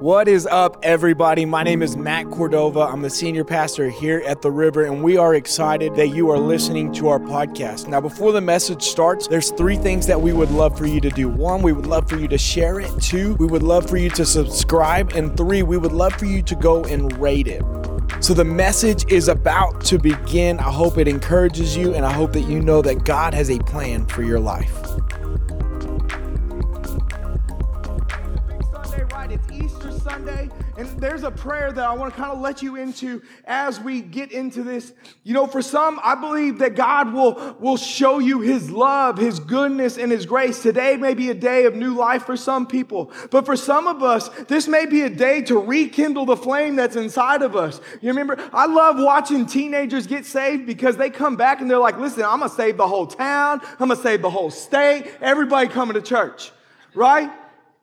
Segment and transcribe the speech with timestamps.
[0.00, 1.44] What is up, everybody?
[1.44, 2.80] My name is Matt Cordova.
[2.80, 6.38] I'm the senior pastor here at the River, and we are excited that you are
[6.38, 7.86] listening to our podcast.
[7.86, 11.10] Now, before the message starts, there's three things that we would love for you to
[11.10, 11.28] do.
[11.28, 12.90] One, we would love for you to share it.
[12.98, 15.12] Two, we would love for you to subscribe.
[15.12, 17.62] And three, we would love for you to go and rate it.
[18.20, 20.60] So, the message is about to begin.
[20.60, 23.58] I hope it encourages you, and I hope that you know that God has a
[23.58, 24.89] plan for your life.
[30.80, 34.00] And there's a prayer that I want to kind of let you into as we
[34.00, 34.94] get into this.
[35.24, 39.40] You know, for some, I believe that God will, will show you his love, his
[39.40, 40.62] goodness, and his grace.
[40.62, 43.12] Today may be a day of new life for some people.
[43.30, 46.96] But for some of us, this may be a day to rekindle the flame that's
[46.96, 47.80] inside of us.
[48.00, 51.98] You remember, I love watching teenagers get saved because they come back and they're like,
[51.98, 53.60] listen, I'm going to save the whole town.
[53.78, 55.12] I'm going to save the whole state.
[55.20, 56.52] Everybody coming to church,
[56.94, 57.30] right?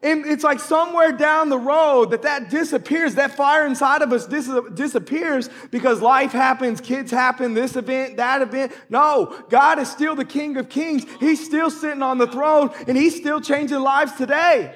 [0.03, 4.27] And it's like somewhere down the road that that disappears, that fire inside of us
[4.27, 8.73] dis- disappears because life happens, kids happen, this event, that event.
[8.89, 11.03] No, God is still the King of Kings.
[11.19, 14.75] He's still sitting on the throne and He's still changing lives today.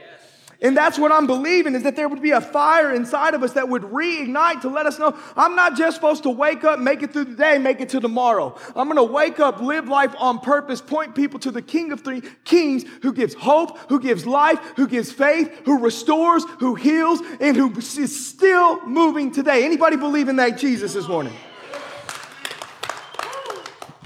[0.64, 3.54] And that's what I'm believing is that there would be a fire inside of us
[3.54, 7.02] that would reignite to let us know I'm not just supposed to wake up, make
[7.02, 8.56] it through the day, make it to tomorrow.
[8.76, 12.02] I'm going to wake up, live life on purpose, point people to the King of
[12.02, 17.22] three kings who gives hope, who gives life, who gives faith, who restores, who heals,
[17.40, 19.66] and who is still moving today.
[19.66, 21.34] Anybody believe in that Jesus this morning?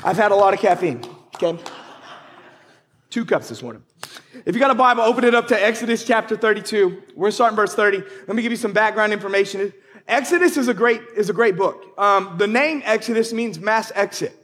[0.06, 1.04] I've had a lot of caffeine,
[1.36, 1.60] okay?
[3.10, 3.84] Two cups this morning.
[4.44, 7.04] If you got a Bible, open it up to Exodus chapter 32.
[7.16, 8.04] We're starting verse 30.
[8.28, 9.72] Let me give you some background information.
[10.08, 11.98] Exodus is a great, is a great book.
[11.98, 14.36] Um, the name Exodus means mass exit,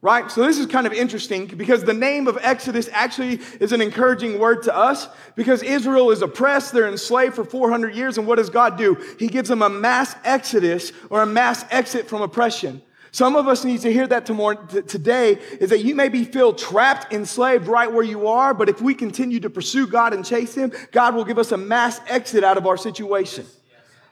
[0.00, 0.30] right?
[0.30, 4.38] So this is kind of interesting because the name of Exodus actually is an encouraging
[4.38, 6.72] word to us because Israel is oppressed.
[6.72, 8.16] They're enslaved for 400 years.
[8.16, 8.96] And what does God do?
[9.18, 12.80] He gives them a mass exodus or a mass exit from oppression.
[13.14, 17.12] Some of us need to hear that today is that you may be feel trapped,
[17.12, 20.72] enslaved right where you are, but if we continue to pursue God and chase Him,
[20.90, 23.46] God will give us a mass exit out of our situation.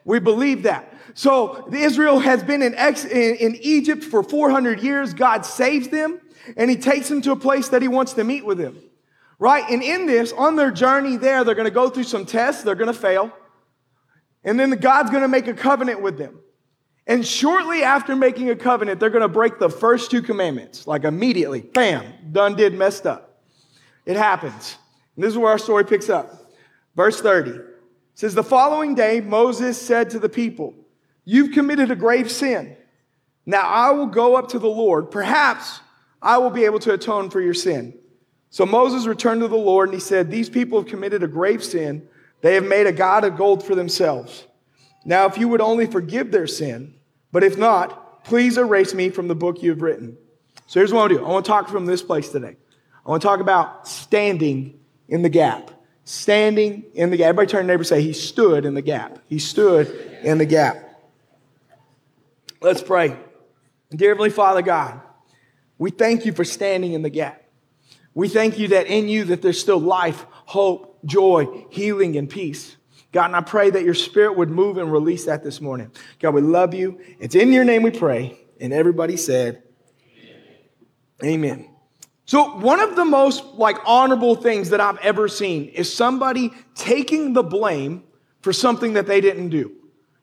[0.04, 0.96] We believe that.
[1.14, 5.14] So Israel has been in, ex- in, in Egypt for 400 years.
[5.14, 6.20] God saves them
[6.56, 8.80] and He takes them to a place that He wants to meet with them.
[9.40, 9.68] Right?
[9.68, 12.62] And in this, on their journey there, they're going to go through some tests.
[12.62, 13.32] They're going to fail.
[14.44, 16.38] And then God's going to make a covenant with them.
[17.06, 20.86] And shortly after making a covenant, they're going to break the first two commandments.
[20.86, 23.40] Like immediately, bam, done, did, messed up.
[24.06, 24.76] It happens.
[25.16, 26.52] And this is where our story picks up.
[26.94, 27.58] Verse 30
[28.14, 30.74] says, The following day, Moses said to the people,
[31.24, 32.76] You've committed a grave sin.
[33.46, 35.10] Now I will go up to the Lord.
[35.10, 35.80] Perhaps
[36.20, 37.94] I will be able to atone for your sin.
[38.50, 41.64] So Moses returned to the Lord and he said, These people have committed a grave
[41.64, 42.06] sin.
[42.42, 44.46] They have made a God of gold for themselves.
[45.04, 46.94] Now, if you would only forgive their sin,
[47.32, 50.16] but if not, please erase me from the book you have written.
[50.66, 52.56] So here's what I want to do I want to talk from this place today.
[53.04, 55.70] I want to talk about standing in the gap.
[56.04, 57.28] Standing in the gap.
[57.28, 59.18] Everybody turn to neighbor say, He stood in the gap.
[59.26, 59.88] He stood
[60.22, 60.76] in the gap.
[62.60, 63.16] Let's pray.
[63.90, 65.00] Dear Heavenly Father God,
[65.78, 67.42] we thank you for standing in the gap.
[68.14, 72.76] We thank you that in you that there's still life, hope, joy, healing, and peace.
[73.12, 75.90] God, and I pray that your spirit would move and release that this morning.
[76.18, 76.98] God, we love you.
[77.20, 78.38] It's in your name we pray.
[78.58, 79.62] And everybody said,
[81.22, 81.34] Amen.
[81.34, 81.68] Amen.
[82.24, 87.34] So, one of the most like honorable things that I've ever seen is somebody taking
[87.34, 88.04] the blame
[88.40, 89.72] for something that they didn't do.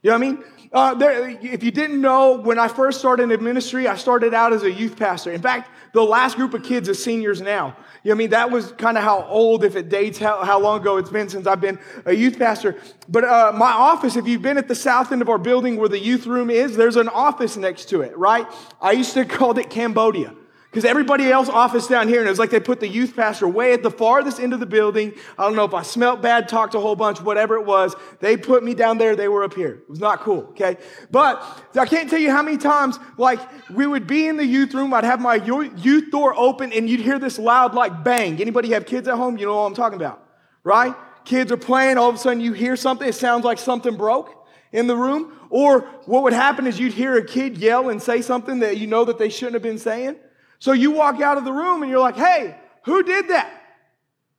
[0.01, 0.44] You know what I mean?
[0.71, 4.53] Uh, there, if you didn't know, when I first started in ministry, I started out
[4.53, 5.31] as a youth pastor.
[5.31, 7.75] In fact, the last group of kids is seniors now.
[8.03, 8.29] You know I mean?
[8.29, 11.29] That was kind of how old, if it dates, how, how long ago it's been
[11.29, 12.77] since I've been a youth pastor.
[13.07, 15.89] But uh, my office, if you've been at the south end of our building where
[15.89, 18.47] the youth room is, there's an office next to it, right?
[18.81, 20.33] I used to call it Cambodia.
[20.69, 23.48] Because everybody else office down here, and it was like they put the youth pastor
[23.48, 25.13] way at the farthest end of the building.
[25.36, 27.95] I don't know if I smelt bad, talked a whole bunch, whatever it was.
[28.19, 29.81] They put me down there, they were up here.
[29.81, 30.77] It was not cool, okay?
[31.10, 31.42] But
[31.75, 33.39] I can't tell you how many times, like,
[33.71, 37.01] we would be in the youth room, I'd have my youth door open, and you'd
[37.01, 38.39] hear this loud, like, bang.
[38.39, 39.39] Anybody have kids at home?
[39.39, 40.24] You know what I'm talking about,
[40.63, 40.94] right?
[41.25, 44.48] Kids are playing, all of a sudden you hear something, it sounds like something broke
[44.71, 45.33] in the room.
[45.50, 48.86] Or what would happen is you'd hear a kid yell and say something that you
[48.86, 50.16] know that they shouldn't have been saying.
[50.59, 53.51] So you walk out of the room and you're like, hey, who did that?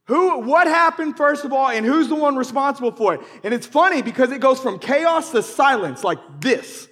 [0.04, 3.20] Who, what happened first of all, and who's the one responsible for it?
[3.44, 6.88] And it's funny because it goes from chaos to silence like this.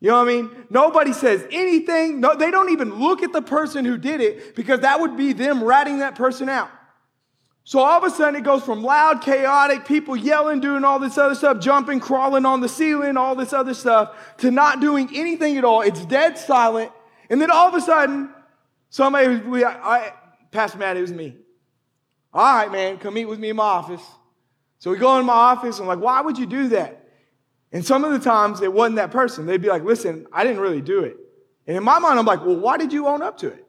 [0.00, 0.50] You know what I mean?
[0.68, 2.18] Nobody says anything.
[2.18, 5.32] No, they don't even look at the person who did it because that would be
[5.32, 6.68] them ratting that person out.
[7.62, 11.16] So all of a sudden it goes from loud, chaotic, people yelling, doing all this
[11.16, 15.56] other stuff, jumping, crawling on the ceiling, all this other stuff, to not doing anything
[15.56, 15.82] at all.
[15.82, 16.90] It's dead silent.
[17.30, 18.34] And then all of a sudden,
[18.92, 20.12] somebody, we, I,
[20.52, 21.36] Pastor Matt, it was me.
[22.32, 24.02] All right, man, come meet with me in my office.
[24.78, 25.80] So we go in my office.
[25.80, 27.08] I'm like, why would you do that?
[27.72, 29.46] And some of the times it wasn't that person.
[29.46, 31.16] They'd be like, listen, I didn't really do it.
[31.66, 33.66] And in my mind, I'm like, well, why did you own up to it?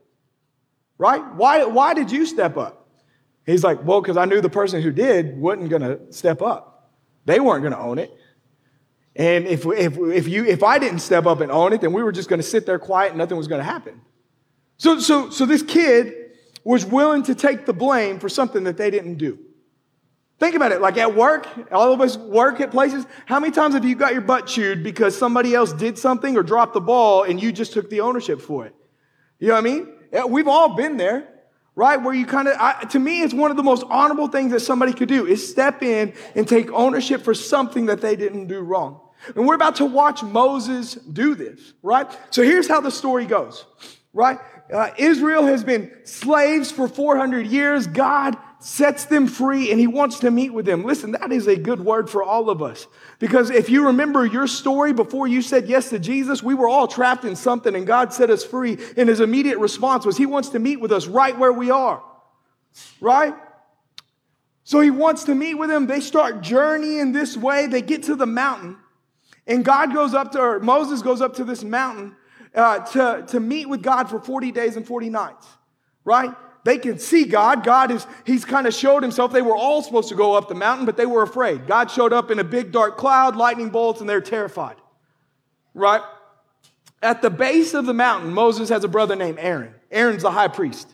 [0.97, 1.23] Right?
[1.35, 2.89] Why, why did you step up?
[3.45, 6.91] He's like, well, because I knew the person who did wasn't going to step up.
[7.25, 8.11] They weren't going to own it.
[9.15, 12.03] And if, if, if, you, if I didn't step up and own it, then we
[12.03, 14.01] were just going to sit there quiet and nothing was going to happen.
[14.77, 16.31] So, so, so this kid
[16.63, 19.39] was willing to take the blame for something that they didn't do.
[20.39, 23.05] Think about it, like at work, all of us work at places.
[23.25, 26.43] How many times have you got your butt chewed because somebody else did something or
[26.43, 28.75] dropped the ball and you just took the ownership for it?
[29.39, 29.87] You know what I mean?
[30.29, 31.29] We've all been there
[31.75, 32.01] right?
[32.01, 34.93] Where you kind of, to me, it's one of the most honorable things that somebody
[34.93, 38.99] could do is step in and take ownership for something that they didn't do wrong.
[39.35, 42.07] And we're about to watch Moses do this, right?
[42.29, 43.65] So here's how the story goes,
[44.13, 44.37] right?
[44.73, 47.85] Uh, Israel has been slaves for 400 years.
[47.85, 50.83] God sets them free and he wants to meet with them.
[50.83, 52.87] Listen, that is a good word for all of us.
[53.19, 56.87] Because if you remember your story before you said yes to Jesus, we were all
[56.87, 58.79] trapped in something and God set us free.
[58.97, 62.01] And his immediate response was he wants to meet with us right where we are.
[62.99, 63.35] Right?
[64.63, 65.85] So he wants to meet with them.
[65.85, 67.67] They start journeying this way.
[67.67, 68.77] They get to the mountain.
[69.45, 72.15] And God goes up to, or Moses goes up to this mountain
[72.55, 75.47] uh, to, to meet with God for 40 days and 40 nights.
[76.05, 76.31] Right?
[76.65, 77.63] They can see God.
[77.63, 79.31] God is, He's kind of showed Himself.
[79.31, 81.67] They were all supposed to go up the mountain, but they were afraid.
[81.67, 84.75] God showed up in a big dark cloud, lightning bolts, and they're terrified.
[85.73, 86.01] Right?
[87.01, 89.73] At the base of the mountain, Moses has a brother named Aaron.
[89.91, 90.93] Aaron's the high priest.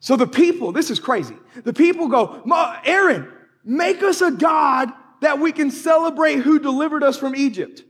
[0.00, 1.36] So the people, this is crazy.
[1.64, 2.42] The people go,
[2.84, 3.32] Aaron,
[3.64, 4.92] make us a God
[5.22, 7.82] that we can celebrate who delivered us from Egypt.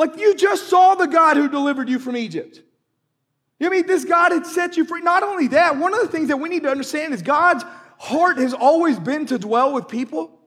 [0.00, 2.62] Like you just saw the God who delivered you from Egypt.
[3.58, 5.02] You mean this God had set you free?
[5.02, 7.66] Not only that, one of the things that we need to understand is God's
[7.98, 10.40] heart has always been to dwell with people.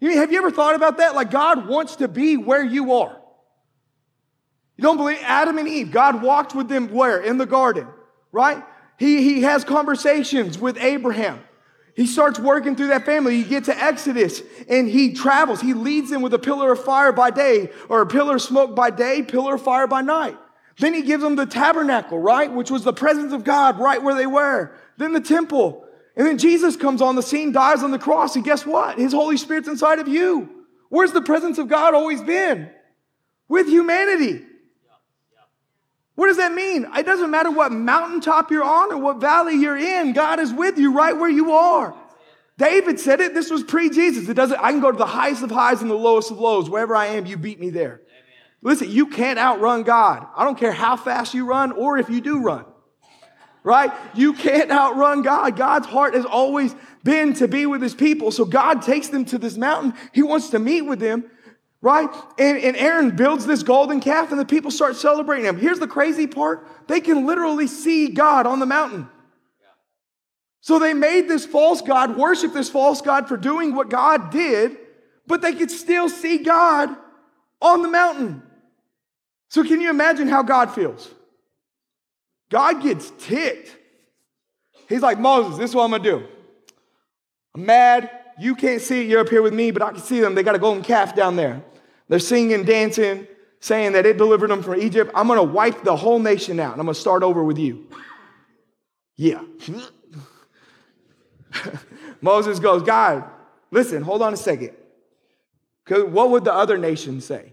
[0.00, 1.14] You mean, have you ever thought about that?
[1.14, 3.20] Like God wants to be where you are.
[4.78, 7.20] You don't believe Adam and Eve, God walked with them where?
[7.20, 7.86] In the garden,
[8.32, 8.64] right?
[8.98, 11.40] He, he has conversations with Abraham.
[11.96, 13.36] He starts working through that family.
[13.36, 15.62] You get to Exodus and he travels.
[15.62, 18.76] He leads them with a pillar of fire by day or a pillar of smoke
[18.76, 20.36] by day, pillar of fire by night.
[20.78, 22.52] Then he gives them the tabernacle, right?
[22.52, 24.72] Which was the presence of God right where they were.
[24.98, 25.84] Then the temple.
[26.16, 28.36] And then Jesus comes on the scene, dies on the cross.
[28.36, 28.98] And guess what?
[28.98, 30.50] His Holy Spirit's inside of you.
[30.90, 32.70] Where's the presence of God always been?
[33.48, 34.44] With humanity.
[36.16, 36.86] What does that mean?
[36.96, 40.12] It doesn't matter what mountaintop you're on or what valley you're in.
[40.12, 41.94] God is with you right where you are.
[42.58, 43.34] David said it.
[43.34, 44.28] This was pre-Jesus.
[44.28, 46.70] It doesn't, I can go to the highest of highs and the lowest of lows.
[46.70, 48.00] Wherever I am, you beat me there.
[48.62, 50.26] Listen, you can't outrun God.
[50.34, 52.64] I don't care how fast you run or if you do run.
[53.62, 53.92] Right?
[54.14, 55.56] You can't outrun God.
[55.56, 56.74] God's heart has always
[57.04, 58.30] been to be with his people.
[58.30, 59.92] So God takes them to this mountain.
[60.12, 61.30] He wants to meet with them.
[61.82, 62.08] Right?
[62.38, 65.58] And, and Aaron builds this golden calf and the people start celebrating him.
[65.58, 66.66] Here's the crazy part.
[66.88, 69.08] They can literally see God on the mountain.
[70.60, 74.76] So they made this false God, worship this false God for doing what God did,
[75.26, 76.88] but they could still see God
[77.60, 78.42] on the mountain.
[79.48, 81.08] So, can you imagine how God feels?
[82.50, 83.76] God gets ticked.
[84.88, 86.26] He's like, Moses, this is what I'm gonna do.
[87.54, 88.10] I'm mad.
[88.38, 89.08] You can't see it.
[89.08, 90.34] You're up here with me, but I can see them.
[90.34, 91.62] They got a golden calf down there.
[92.08, 93.26] They're singing, dancing,
[93.60, 95.10] saying that it delivered them from Egypt.
[95.14, 97.86] I'm gonna wipe the whole nation out and I'm gonna start over with you.
[99.16, 99.42] Yeah.
[102.20, 103.24] Moses goes, God,
[103.70, 104.72] listen, hold on a second.
[105.88, 107.52] What would the other nations say?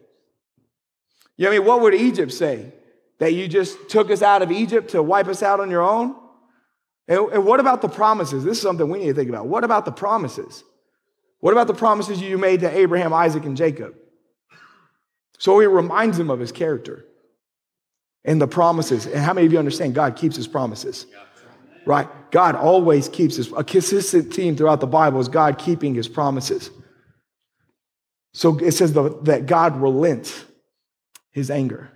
[1.37, 1.67] You know I mean?
[1.67, 2.73] What would Egypt say?
[3.19, 6.15] That you just took us out of Egypt to wipe us out on your own?
[7.07, 8.43] And, and what about the promises?
[8.43, 9.47] This is something we need to think about.
[9.47, 10.63] What about the promises?
[11.43, 13.95] What about the promises you made to Abraham, Isaac, and Jacob?
[15.39, 17.05] So he reminds him of his character
[18.23, 19.05] and the promises.
[19.05, 21.05] And how many of you understand God keeps his promises?
[21.85, 22.07] Right?
[22.31, 26.69] God always keeps his, a consistent theme throughout the Bible is God keeping his promises.
[28.31, 30.45] So it says the, that God relents
[31.31, 31.91] his anger.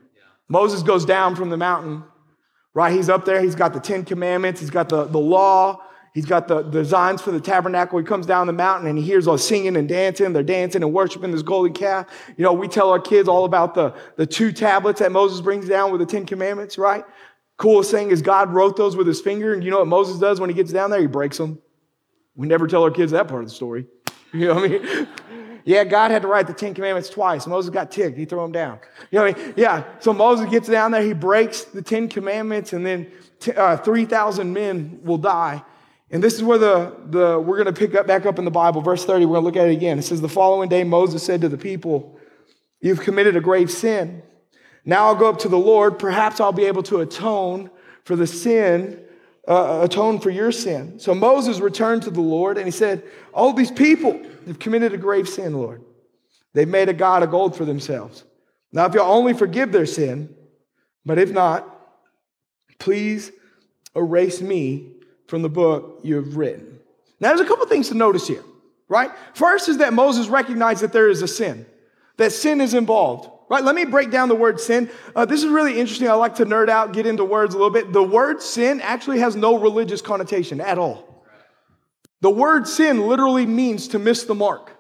[0.50, 2.04] Moses goes down from the mountain,
[2.74, 2.92] right?
[2.92, 3.42] He's up there.
[3.42, 4.60] He's got the Ten Commandments.
[4.60, 5.87] He's got the, the law.
[6.18, 8.00] He's got the, designs for the tabernacle.
[8.00, 10.34] He comes down the mountain and he hears all singing and dancing.
[10.34, 12.08] They're dancing and worshiping this golden calf.
[12.38, 15.70] You know, we tell our kids all about the, the two tablets that Moses brings
[15.70, 17.06] down with the Ten Commandments, right?
[17.58, 19.54] Coolest thing is God wrote those with his finger.
[19.54, 21.00] And you know what Moses does when he gets down there?
[21.00, 21.62] He breaks them.
[22.36, 23.86] We never tell our kids that part of the story.
[24.34, 25.08] You know what I mean?
[25.66, 27.46] Yeah, God had to write the Ten Commandments twice.
[27.46, 28.18] Moses got ticked.
[28.18, 28.80] He threw them down.
[29.12, 29.54] You know what I mean?
[29.56, 29.84] Yeah.
[30.00, 31.02] So Moses gets down there.
[31.02, 35.64] He breaks the Ten Commandments, and then t- uh, 3,000 men will die.
[36.10, 38.52] And this is where the, the we're going to pick up back up in the
[38.52, 39.26] Bible, verse 30.
[39.26, 40.00] We're going to look at it again.
[40.00, 42.18] It says, The following day, Moses said to the people,
[42.80, 44.24] You've committed a grave sin.
[44.86, 46.00] Now I'll go up to the Lord.
[46.00, 47.70] Perhaps I'll be able to atone
[48.06, 49.04] for the sin
[49.48, 51.00] uh, atone for your sin.
[51.00, 54.98] So Moses returned to the Lord and he said, All these people have committed a
[54.98, 55.82] grave sin, Lord.
[56.54, 58.26] They've made a God of gold for themselves.
[58.72, 60.36] Now, if you'll only forgive their sin,
[61.06, 61.74] but if not,
[62.80, 63.32] please
[63.96, 64.97] erase me
[65.28, 66.80] from the book you have written.
[67.20, 68.44] Now, there's a couple things to notice here,
[68.88, 69.12] right?
[69.34, 71.66] First is that Moses recognized that there is a sin,
[72.18, 73.30] that sin is involved.
[73.50, 74.90] Right, let me break down the word sin.
[75.16, 76.10] Uh, this is really interesting.
[76.10, 77.94] I like to nerd out, get into words a little bit.
[77.94, 81.24] The word sin actually has no religious connotation at all.
[82.20, 84.74] The word sin literally means to miss the mark.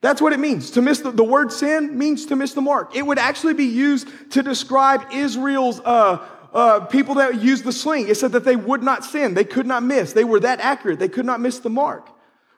[0.00, 0.70] That's what it means.
[0.72, 2.96] To miss the, the word sin means to miss the mark.
[2.96, 8.08] It would actually be used to describe Israel's uh, uh, people that used the sling.
[8.08, 10.12] It said that they would not sin, they could not miss.
[10.12, 12.08] They were that accurate, they could not miss the mark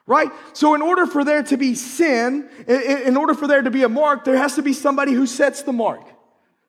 [0.07, 0.31] right?
[0.53, 3.89] So, in order for there to be sin, in order for there to be a
[3.89, 6.01] mark, there has to be somebody who sets the mark.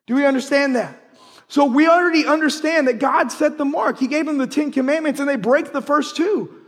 [0.07, 1.03] Do we understand that?
[1.49, 3.99] So, we already understand that God set the mark.
[3.99, 6.66] He gave them the Ten Commandments and they break the first two.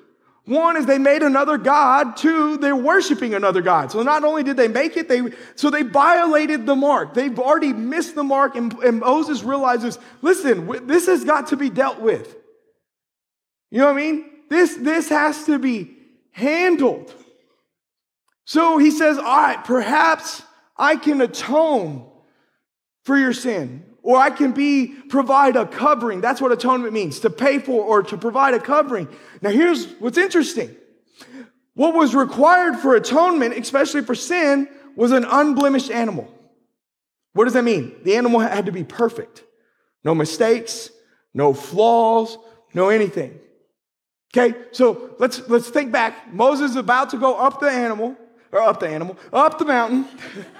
[0.48, 2.16] One is they made another God.
[2.16, 3.92] Two, they're worshiping another God.
[3.92, 7.12] So not only did they make it, they so they violated the mark.
[7.12, 11.68] They've already missed the mark, and, and Moses realizes, listen, this has got to be
[11.68, 12.34] dealt with.
[13.70, 14.24] You know what I mean?
[14.48, 15.94] This, this has to be
[16.30, 17.12] handled.
[18.46, 20.42] So he says, All right, perhaps
[20.78, 22.10] I can atone
[23.04, 26.22] for your sin, or I can be provide a covering.
[26.22, 29.06] That's what atonement means to pay for or to provide a covering.
[29.42, 30.74] Now, here's what's interesting
[31.74, 36.26] what was required for atonement, especially for sin, was an unblemished animal.
[37.34, 37.96] What does that mean?
[38.02, 39.44] The animal had to be perfect.
[40.04, 40.90] No mistakes,
[41.34, 42.38] no flaws,
[42.72, 43.38] no anything.
[44.34, 46.32] Okay, so let's let's think back.
[46.32, 48.16] Moses is about to go up the animal,
[48.52, 50.08] or up the animal, up the mountain.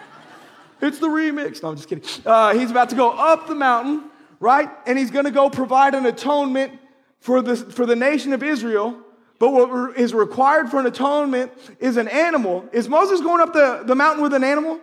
[0.81, 1.63] it's the remix.
[1.63, 2.05] No, I'm just kidding.
[2.25, 4.71] Uh, he's about to go up the mountain, right?
[4.87, 6.73] And he's going to go provide an atonement
[7.21, 8.97] for the for the nation of Israel.
[9.39, 12.69] But what is required for an atonement is an animal.
[12.73, 14.81] Is Moses going up the, the mountain with an animal?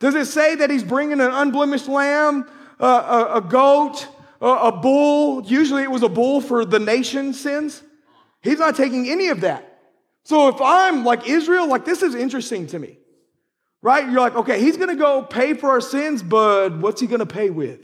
[0.00, 2.46] Does it say that he's bringing an unblemished lamb,
[2.78, 4.06] a, a goat,
[4.40, 5.42] a bull.
[5.44, 7.82] Usually it was a bull for the nation's sins.
[8.42, 9.80] He's not taking any of that.
[10.24, 12.98] So if I'm like Israel, like this is interesting to me,
[13.84, 14.10] right?
[14.10, 17.50] You're like, okay, he's gonna go pay for our sins, but what's he gonna pay
[17.50, 17.80] with?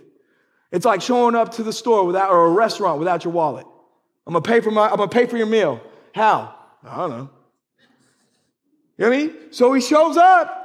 [0.72, 3.66] It's like showing up to the store without or a restaurant without your wallet.
[4.26, 5.80] I'm gonna pay for my, I'm gonna pay for your meal.
[6.14, 6.54] How?
[6.82, 7.30] I don't know.
[8.96, 9.34] You know what I mean?
[9.52, 10.56] So he shows up.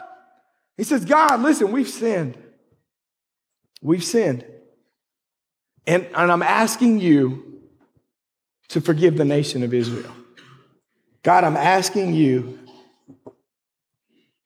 [0.77, 2.37] He says, God, listen, we've sinned.
[3.81, 4.45] We've sinned.
[5.85, 7.61] And, and I'm asking you
[8.69, 10.11] to forgive the nation of Israel.
[11.23, 12.59] God, I'm asking you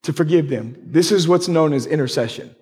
[0.04, 0.76] to forgive them.
[0.82, 2.56] This is what's known as intercession.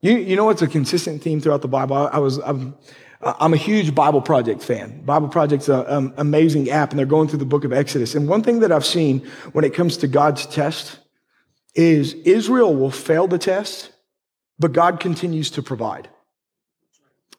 [0.00, 1.96] You, you know what's a consistent theme throughout the Bible?
[1.96, 2.74] I, I was, I'm,
[3.20, 5.02] I'm, a huge Bible Project fan.
[5.04, 8.14] Bible Project's an um, amazing app, and they're going through the book of Exodus.
[8.14, 9.20] And one thing that I've seen
[9.52, 10.98] when it comes to God's test
[11.74, 13.92] is Israel will fail the test,
[14.58, 16.08] but God continues to provide.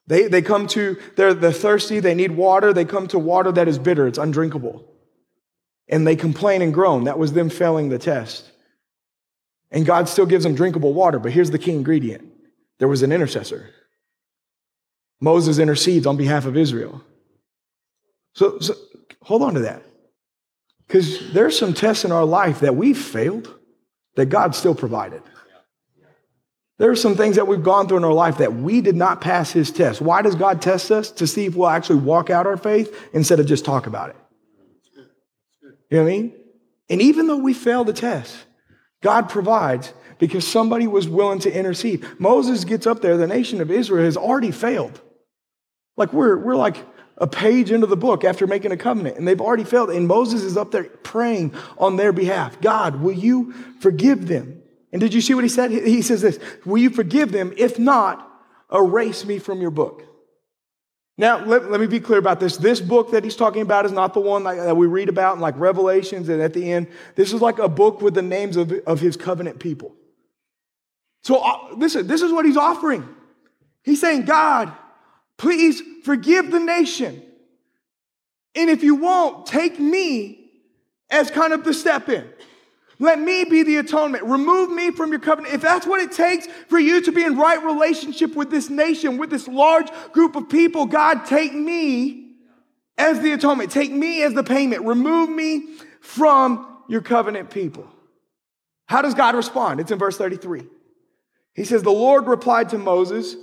[0.05, 3.67] They, they come to, they're, they're thirsty, they need water, they come to water that
[3.67, 4.87] is bitter, it's undrinkable.
[5.87, 7.05] And they complain and groan.
[7.05, 8.50] That was them failing the test.
[9.71, 12.27] And God still gives them drinkable water, but here's the key ingredient
[12.79, 13.69] there was an intercessor.
[15.19, 17.03] Moses intercedes on behalf of Israel.
[18.33, 18.73] So, so
[19.21, 19.83] hold on to that.
[20.87, 23.53] Because there's some tests in our life that we've failed
[24.15, 25.21] that God still provided.
[26.79, 29.21] There are some things that we've gone through in our life that we did not
[29.21, 30.01] pass his test.
[30.01, 31.11] Why does God test us?
[31.11, 34.15] To see if we'll actually walk out our faith instead of just talk about it.
[35.91, 36.33] You know what I mean?
[36.89, 38.35] And even though we fail the test,
[39.01, 42.05] God provides because somebody was willing to intercede.
[42.19, 45.01] Moses gets up there, the nation of Israel has already failed.
[45.97, 46.77] Like we're, we're like
[47.17, 49.89] a page into the book after making a covenant, and they've already failed.
[49.89, 54.61] And Moses is up there praying on their behalf God, will you forgive them?
[54.91, 55.71] And did you see what he said?
[55.71, 57.53] He says this Will you forgive them?
[57.57, 58.27] If not,
[58.71, 60.03] erase me from your book.
[61.21, 62.57] Now, let, let me be clear about this.
[62.57, 65.39] This book that he's talking about is not the one that we read about in
[65.39, 66.87] like Revelations and at the end.
[67.13, 69.95] This is like a book with the names of, of his covenant people.
[71.21, 73.07] So, uh, listen, this is what he's offering.
[73.83, 74.73] He's saying, God,
[75.37, 77.21] please forgive the nation.
[78.55, 80.49] And if you won't, take me
[81.11, 82.27] as kind of the step in.
[83.01, 84.25] Let me be the atonement.
[84.25, 85.55] Remove me from your covenant.
[85.55, 89.17] If that's what it takes for you to be in right relationship with this nation,
[89.17, 92.35] with this large group of people, God, take me
[92.99, 93.71] as the atonement.
[93.71, 94.85] Take me as the payment.
[94.85, 97.91] Remove me from your covenant people.
[98.85, 99.79] How does God respond?
[99.79, 100.67] It's in verse 33.
[101.55, 103.35] He says, The Lord replied to Moses,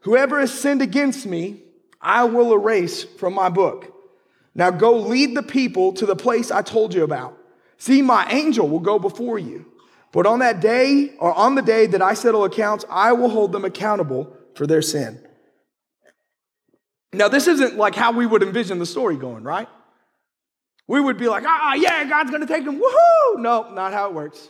[0.00, 1.62] Whoever has sinned against me,
[2.00, 3.94] I will erase from my book.
[4.56, 7.38] Now go lead the people to the place I told you about.
[7.84, 9.66] See, my angel will go before you.
[10.10, 13.52] But on that day, or on the day that I settle accounts, I will hold
[13.52, 15.22] them accountable for their sin.
[17.12, 19.68] Now, this isn't like how we would envision the story going, right?
[20.88, 23.40] We would be like, ah, yeah, God's gonna take them, woohoo!
[23.40, 24.48] No, not how it works.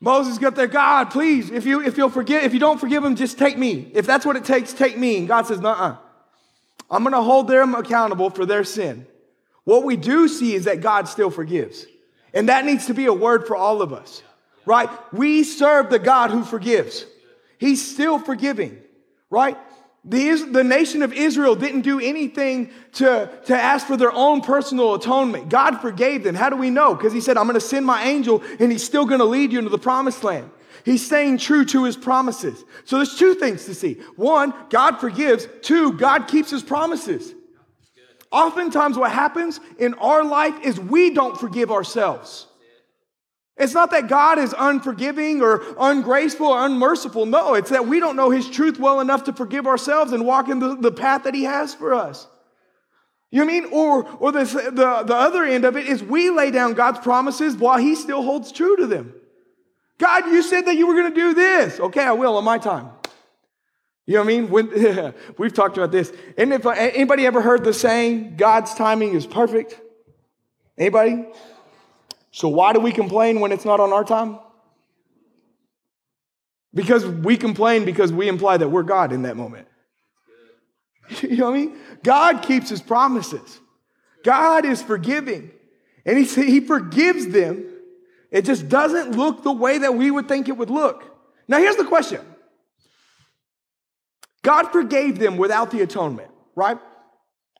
[0.00, 3.14] Moses got there, God, please, if you if you'll forgive, if you don't forgive them,
[3.14, 3.88] just take me.
[3.94, 5.18] If that's what it takes, take me.
[5.18, 5.96] And God says, uh-uh.
[6.90, 9.06] I'm gonna hold them accountable for their sin.
[9.64, 11.86] What we do see is that God still forgives.
[12.32, 14.22] And that needs to be a word for all of us,
[14.64, 14.88] right?
[15.12, 17.04] We serve the God who forgives.
[17.58, 18.78] He's still forgiving,
[19.28, 19.58] right?
[20.04, 24.94] The, the nation of Israel didn't do anything to, to ask for their own personal
[24.94, 25.50] atonement.
[25.50, 26.34] God forgave them.
[26.34, 26.94] How do we know?
[26.94, 29.52] Because He said, I'm going to send my angel and He's still going to lead
[29.52, 30.50] you into the promised land.
[30.84, 32.64] He's staying true to His promises.
[32.86, 33.94] So there's two things to see.
[34.16, 35.46] One, God forgives.
[35.60, 37.34] Two, God keeps His promises.
[38.30, 42.46] Oftentimes, what happens in our life is we don't forgive ourselves.
[43.56, 47.26] It's not that God is unforgiving or ungraceful or unmerciful.
[47.26, 50.48] No, it's that we don't know His truth well enough to forgive ourselves and walk
[50.48, 52.26] in the, the path that He has for us.
[53.30, 53.64] You know I mean?
[53.72, 57.56] Or, or the, the, the other end of it is we lay down God's promises
[57.56, 59.12] while He still holds true to them.
[59.98, 61.78] God, you said that you were going to do this.
[61.78, 62.88] Okay, I will on my time.
[64.06, 64.50] You know what I mean?
[64.50, 66.12] When, we've talked about this.
[66.36, 69.80] Anybody ever heard the saying, God's timing is perfect?
[70.78, 71.26] Anybody?
[72.32, 74.38] So why do we complain when it's not on our time?
[76.72, 79.66] Because we complain because we imply that we're God in that moment.
[81.22, 81.76] You know what I mean?
[82.04, 83.58] God keeps his promises.
[84.22, 85.50] God is forgiving.
[86.06, 87.64] And he, he forgives them.
[88.30, 91.04] It just doesn't look the way that we would think it would look.
[91.48, 92.24] Now, here's the question
[94.42, 96.78] God forgave them without the atonement, right?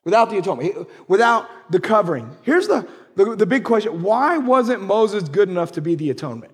[0.05, 2.35] Without the atonement, without the covering.
[2.43, 6.53] Here's the, the, the, big question why wasn't Moses good enough to be the atonement?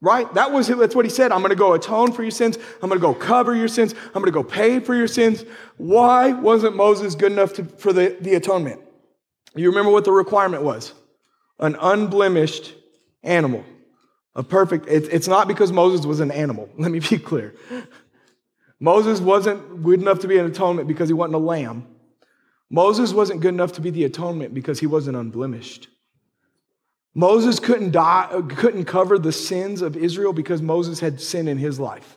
[0.00, 0.32] Right?
[0.34, 1.32] That was that's what he said.
[1.32, 2.56] I'm going to go atone for your sins.
[2.82, 3.94] I'm going to go cover your sins.
[4.06, 5.44] I'm going to go pay for your sins.
[5.76, 8.80] Why wasn't Moses good enough to, for the, the atonement?
[9.56, 10.92] You remember what the requirement was?
[11.58, 12.74] An unblemished
[13.24, 13.64] animal.
[14.36, 16.70] A perfect, it, it's not because Moses was an animal.
[16.78, 17.54] Let me be clear.
[18.80, 21.86] Moses wasn't good enough to be an atonement because he wasn't a lamb.
[22.70, 25.88] Moses wasn't good enough to be the atonement because he wasn't unblemished.
[27.14, 31.80] Moses couldn't die, couldn't cover the sins of Israel because Moses had sin in his
[31.80, 32.16] life.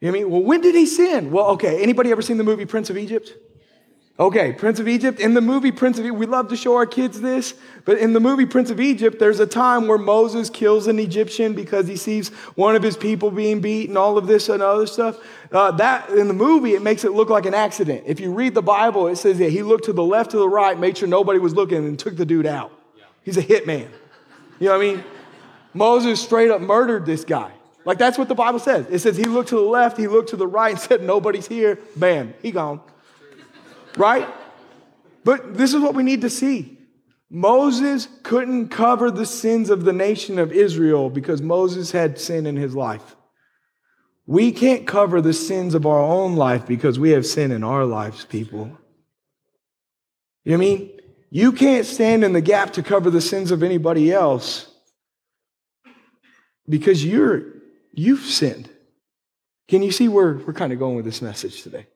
[0.00, 0.30] You know I mean?
[0.30, 1.30] Well, when did he sin?
[1.30, 1.82] Well, okay.
[1.82, 3.32] Anybody ever seen the movie Prince of Egypt?
[4.16, 5.18] Okay, Prince of Egypt.
[5.18, 8.12] In the movie Prince of Egypt, we love to show our kids this, but in
[8.12, 11.96] the movie Prince of Egypt, there's a time where Moses kills an Egyptian because he
[11.96, 15.18] sees one of his people being beaten, all of this and other stuff.
[15.50, 18.04] Uh, that in the movie, it makes it look like an accident.
[18.06, 20.48] If you read the Bible, it says that he looked to the left, to the
[20.48, 22.70] right, made sure nobody was looking, and took the dude out.
[23.24, 23.88] He's a hitman.
[24.60, 25.04] You know what I mean?
[25.72, 27.50] Moses straight up murdered this guy.
[27.84, 28.86] Like that's what the Bible says.
[28.88, 31.48] It says he looked to the left, he looked to the right, and said, Nobody's
[31.48, 31.80] here.
[31.96, 32.80] Bam, he gone
[33.96, 34.28] right?
[35.24, 36.78] But this is what we need to see.
[37.30, 42.56] Moses couldn't cover the sins of the nation of Israel because Moses had sin in
[42.56, 43.16] his life.
[44.26, 47.84] We can't cover the sins of our own life because we have sin in our
[47.84, 48.78] lives, people.
[50.44, 50.90] You know I mean?
[51.30, 54.70] You can't stand in the gap to cover the sins of anybody else
[56.68, 57.42] because you're
[57.92, 58.68] you've sinned.
[59.66, 61.86] Can you see where we're kind of going with this message today?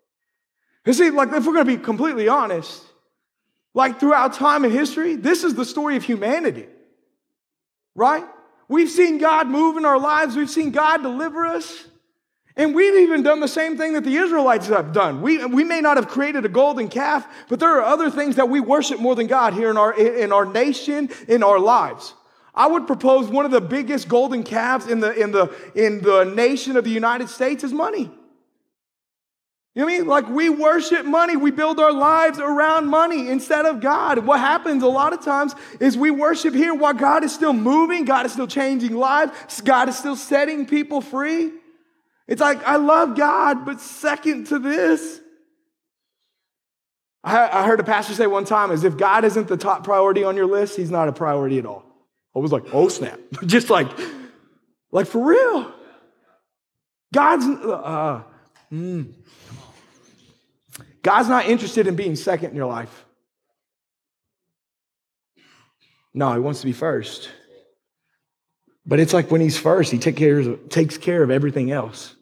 [0.88, 2.82] You see, like, if we're going to be completely honest,
[3.74, 6.64] like throughout time and history, this is the story of humanity,
[7.94, 8.24] right?
[8.68, 11.86] We've seen God move in our lives, we've seen God deliver us.
[12.56, 15.20] And we've even done the same thing that the Israelites have done.
[15.20, 18.48] We, we may not have created a golden calf, but there are other things that
[18.48, 22.14] we worship more than God here in our, in our nation, in our lives.
[22.54, 26.24] I would propose one of the biggest golden calves in the, in the, in the
[26.24, 28.10] nation of the United States is money.
[29.78, 30.06] You know I mean?
[30.08, 31.36] Like we worship money.
[31.36, 34.18] We build our lives around money instead of God.
[34.26, 38.04] What happens a lot of times is we worship here while God is still moving,
[38.04, 41.52] God is still changing lives, God is still setting people free.
[42.26, 45.20] It's like, I love God, but second to this,
[47.22, 50.24] I, I heard a pastor say one time is if God isn't the top priority
[50.24, 51.84] on your list, he's not a priority at all.
[52.34, 53.20] I was like, oh snap.
[53.46, 53.88] Just like,
[54.90, 55.72] like for real.
[57.14, 58.22] God's, uh,
[58.72, 59.14] mm.
[61.08, 63.06] God's not interested in being second in your life.
[66.12, 67.30] No, he wants to be first.
[68.84, 72.14] But it's like when he's first, he take care of, takes care of everything else.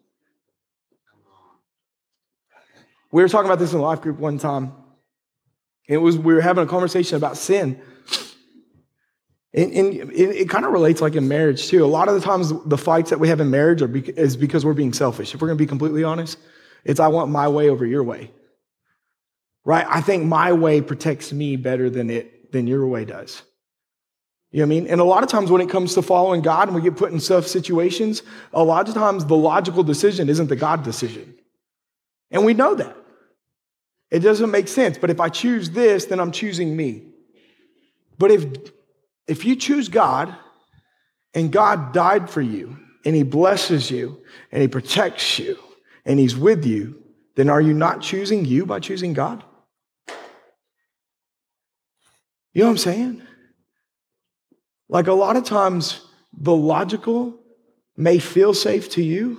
[3.10, 4.72] We were talking about this in a life group one time.
[5.88, 7.82] It was we were having a conversation about sin.
[9.52, 11.84] And, and it, it kind of relates like in marriage too.
[11.84, 14.36] A lot of the times, the fights that we have in marriage are be, is
[14.36, 15.34] because we're being selfish.
[15.34, 16.38] If we're going to be completely honest,
[16.84, 18.30] it's I want my way over your way.
[19.66, 19.84] Right?
[19.88, 23.42] I think my way protects me better than it than your way does.
[24.52, 24.86] You know what I mean?
[24.86, 27.10] And a lot of times when it comes to following God and we get put
[27.10, 31.34] in tough situations, a lot of times the logical decision isn't the God decision.
[32.30, 32.96] And we know that.
[34.12, 34.98] It doesn't make sense.
[34.98, 37.02] But if I choose this, then I'm choosing me.
[38.18, 38.46] But if,
[39.26, 40.34] if you choose God
[41.34, 45.58] and God died for you and he blesses you and he protects you
[46.04, 47.02] and he's with you,
[47.34, 49.42] then are you not choosing you by choosing God?
[52.56, 53.22] You know what I'm saying?
[54.88, 56.00] Like a lot of times,
[56.32, 57.38] the logical
[57.98, 59.38] may feel safe to you,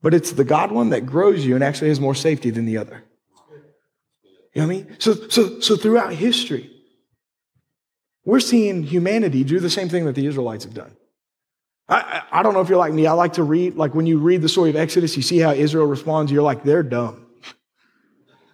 [0.00, 2.76] but it's the God one that grows you and actually has more safety than the
[2.76, 3.02] other.
[4.54, 4.96] You know what I mean?
[5.00, 6.70] So, so, so throughout history,
[8.24, 10.94] we're seeing humanity do the same thing that the Israelites have done.
[11.88, 13.08] I, I, don't know if you're like me.
[13.08, 15.50] I like to read, like when you read the story of Exodus, you see how
[15.50, 17.26] Israel responds, you're like, they're dumb.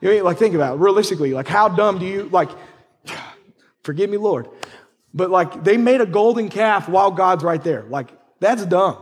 [0.00, 2.48] You know, like think about it realistically, like how dumb do you like
[3.82, 4.48] forgive me, Lord.
[5.12, 7.82] But like they made a golden calf while God's right there.
[7.82, 8.98] Like, that's dumb.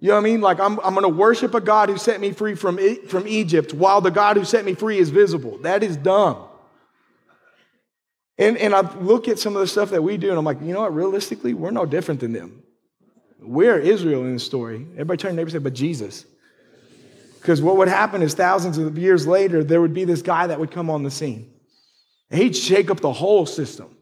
[0.00, 0.40] You know what I mean?
[0.40, 3.74] Like, I'm, I'm going to worship a God who set me free from, from Egypt
[3.74, 5.58] while the God who set me free is visible.
[5.58, 6.46] That is dumb.
[8.38, 10.62] And, and I look at some of the stuff that we do, and I'm like,
[10.62, 10.94] you know what?
[10.94, 12.62] Realistically, we're no different than them.
[13.38, 14.86] We're Israel in the story.
[14.92, 16.24] Everybody turn to neighbor and say, but Jesus.
[17.38, 20.58] Because what would happen is thousands of years later, there would be this guy that
[20.58, 21.49] would come on the scene.
[22.30, 23.96] He'd shake up the whole system.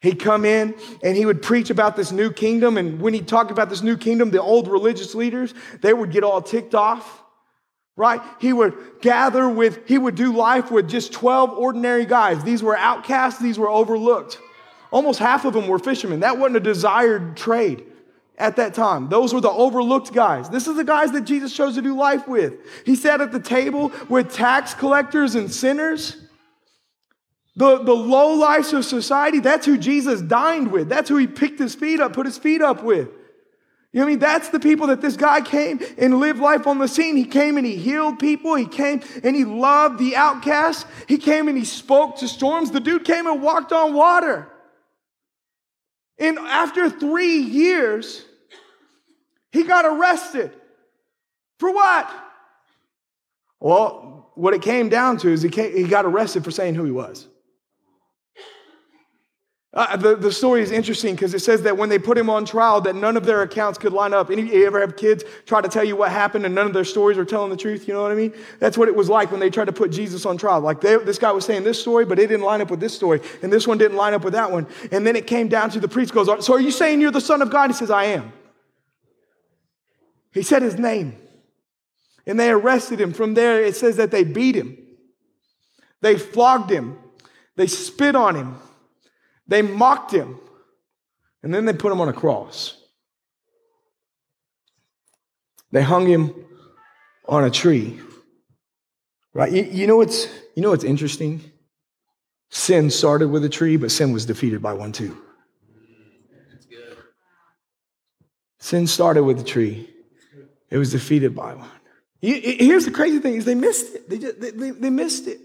[0.00, 2.76] He'd come in and he would preach about this new kingdom.
[2.76, 6.22] And when he talked about this new kingdom, the old religious leaders, they would get
[6.22, 7.22] all ticked off,
[7.96, 8.20] right?
[8.38, 12.44] He would gather with, he would do life with just 12 ordinary guys.
[12.44, 14.38] These were outcasts, these were overlooked.
[14.90, 16.20] Almost half of them were fishermen.
[16.20, 17.84] That wasn't a desired trade
[18.36, 19.08] at that time.
[19.08, 20.50] Those were the overlooked guys.
[20.50, 22.54] This is the guys that Jesus chose to do life with.
[22.84, 26.18] He sat at the table with tax collectors and sinners.
[27.56, 30.88] The, the low lives of society, that's who Jesus dined with.
[30.88, 33.08] That's who he picked his feet up, put his feet up with.
[33.92, 34.18] You know what I mean?
[34.18, 37.16] That's the people that this guy came and lived life on the scene.
[37.16, 38.56] He came and he healed people.
[38.56, 40.84] He came and he loved the outcasts.
[41.06, 42.72] He came and he spoke to storms.
[42.72, 44.50] The dude came and walked on water.
[46.18, 48.24] And after three years,
[49.52, 50.50] he got arrested.
[51.60, 52.10] For what?
[53.60, 56.84] Well, what it came down to is he, came, he got arrested for saying who
[56.84, 57.28] he was.
[59.74, 62.44] Uh, the, the story is interesting because it says that when they put him on
[62.44, 64.30] trial, that none of their accounts could line up.
[64.30, 66.84] Any, you ever have kids try to tell you what happened and none of their
[66.84, 67.88] stories are telling the truth?
[67.88, 68.32] You know what I mean?
[68.60, 70.60] That's what it was like when they tried to put Jesus on trial.
[70.60, 72.94] Like they, this guy was saying this story, but it didn't line up with this
[72.94, 74.68] story, and this one didn't line up with that one.
[74.92, 77.20] And then it came down to the priest goes, "So are you saying you're the
[77.20, 78.32] Son of God?" He says, "I am."
[80.32, 81.16] He said his name,
[82.28, 83.12] and they arrested him.
[83.12, 84.78] From there, it says that they beat him,
[86.00, 86.96] they flogged him,
[87.56, 88.56] they spit on him.
[89.46, 90.38] They mocked him,
[91.42, 92.76] and then they put him on a cross.
[95.70, 96.34] They hung him
[97.26, 98.00] on a tree.
[99.32, 99.52] Right?
[99.52, 101.40] You, you, know what's you know what's interesting?
[102.50, 105.20] Sin started with a tree, but sin was defeated by one too.
[108.60, 109.90] Sin started with a tree.
[110.70, 111.68] It was defeated by one.
[112.22, 114.08] Here's the crazy thing is they missed it.
[114.08, 115.38] They, just, they, they missed it.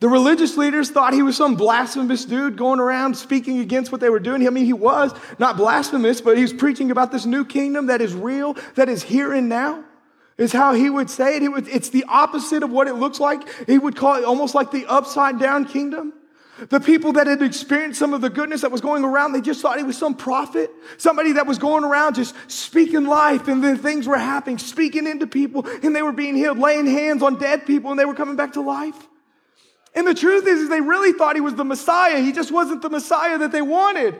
[0.00, 4.08] The religious leaders thought he was some blasphemous dude going around speaking against what they
[4.08, 4.46] were doing.
[4.46, 8.00] I mean, he was not blasphemous, but he was preaching about this new kingdom that
[8.00, 9.84] is real, that is here and now,
[10.38, 11.42] is how he would say it.
[11.68, 13.46] it's the opposite of what it looks like.
[13.66, 16.14] He would call it almost like the upside down kingdom.
[16.70, 19.60] The people that had experienced some of the goodness that was going around, they just
[19.60, 23.76] thought he was some prophet, somebody that was going around just speaking life, and then
[23.76, 27.66] things were happening, speaking into people, and they were being healed, laying hands on dead
[27.66, 29.09] people, and they were coming back to life.
[29.94, 32.20] And the truth is, is they really thought he was the Messiah.
[32.20, 34.18] He just wasn't the Messiah that they wanted.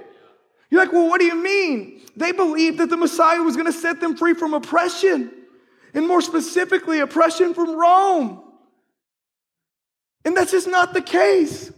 [0.70, 2.00] You're like, well, what do you mean?
[2.16, 5.32] They believed that the Messiah was going to set them free from oppression,
[5.94, 8.42] and more specifically, oppression from Rome.
[10.24, 11.72] And that's just not the case.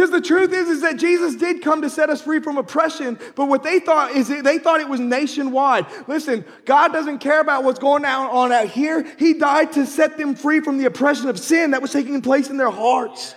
[0.00, 3.18] Because the truth is, is that Jesus did come to set us free from oppression,
[3.34, 5.84] but what they thought is they thought it was nationwide.
[6.08, 9.06] Listen, God doesn't care about what's going on out here.
[9.18, 12.48] He died to set them free from the oppression of sin that was taking place
[12.48, 13.34] in their hearts.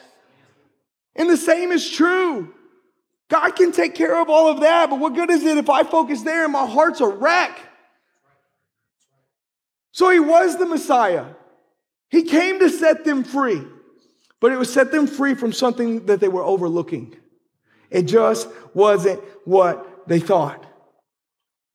[1.17, 2.53] And the same is true.
[3.27, 5.83] God can take care of all of that, but what good is it if I
[5.83, 7.59] focus there and my heart's a wreck?
[9.91, 11.25] So he was the Messiah.
[12.07, 13.61] He came to set them free,
[14.43, 17.15] but it would set them free from something that they were overlooking.
[17.89, 20.65] It just wasn't what they thought.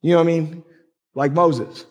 [0.02, 0.64] You know what I mean?
[1.14, 1.87] Like Moses.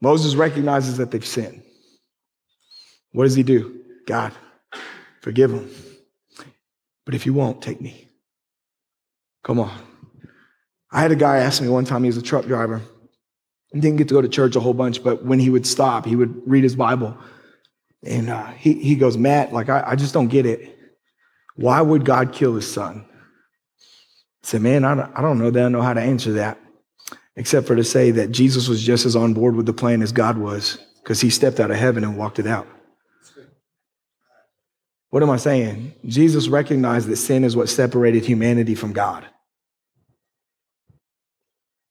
[0.00, 1.62] Moses recognizes that they've sinned.
[3.12, 3.80] What does he do?
[4.08, 4.32] God,
[5.20, 5.70] forgive them.
[7.06, 8.08] But if you won't, take me.
[9.44, 9.80] Come on.
[10.90, 12.82] I had a guy ask me one time, he was a truck driver.
[13.72, 16.06] He didn't get to go to church a whole bunch, but when he would stop,
[16.06, 17.16] he would read his Bible.
[18.02, 20.78] And uh, he, he goes, Matt, like, I, I just don't get it.
[21.56, 23.04] Why would God kill his son?
[23.08, 26.58] I said, man, I don't, I don't know that I know how to answer that,
[27.36, 30.12] except for to say that Jesus was just as on board with the plan as
[30.12, 32.66] God was, because he stepped out of heaven and walked it out.
[35.10, 35.92] What am I saying?
[36.06, 39.26] Jesus recognized that sin is what separated humanity from God.